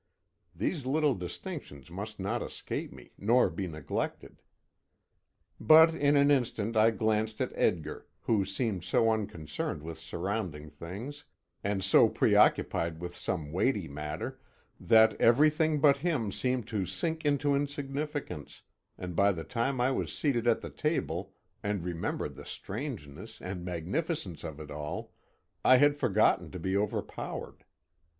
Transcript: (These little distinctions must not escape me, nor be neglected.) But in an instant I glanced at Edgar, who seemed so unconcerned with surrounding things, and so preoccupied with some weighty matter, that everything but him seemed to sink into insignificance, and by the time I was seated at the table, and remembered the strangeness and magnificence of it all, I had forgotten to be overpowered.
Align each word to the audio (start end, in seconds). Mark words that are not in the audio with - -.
(These 0.55 0.87
little 0.87 1.13
distinctions 1.13 1.91
must 1.91 2.19
not 2.19 2.41
escape 2.41 2.91
me, 2.91 3.11
nor 3.19 3.51
be 3.51 3.67
neglected.) 3.67 4.41
But 5.59 5.93
in 5.93 6.17
an 6.17 6.31
instant 6.31 6.75
I 6.75 6.89
glanced 6.89 7.39
at 7.39 7.51
Edgar, 7.53 8.07
who 8.21 8.43
seemed 8.43 8.83
so 8.83 9.11
unconcerned 9.11 9.83
with 9.83 9.99
surrounding 9.99 10.71
things, 10.71 11.25
and 11.63 11.83
so 11.83 12.09
preoccupied 12.09 12.99
with 12.99 13.15
some 13.15 13.51
weighty 13.51 13.87
matter, 13.87 14.39
that 14.79 15.13
everything 15.21 15.79
but 15.79 15.97
him 15.97 16.31
seemed 16.31 16.67
to 16.69 16.87
sink 16.87 17.23
into 17.23 17.53
insignificance, 17.55 18.63
and 18.97 19.15
by 19.15 19.31
the 19.31 19.43
time 19.43 19.79
I 19.79 19.91
was 19.91 20.11
seated 20.11 20.47
at 20.47 20.61
the 20.61 20.71
table, 20.71 21.35
and 21.61 21.83
remembered 21.83 22.33
the 22.33 22.45
strangeness 22.45 23.39
and 23.39 23.63
magnificence 23.63 24.43
of 24.43 24.59
it 24.59 24.71
all, 24.71 25.11
I 25.63 25.77
had 25.77 25.95
forgotten 25.95 26.49
to 26.53 26.57
be 26.59 26.75
overpowered. 26.75 27.65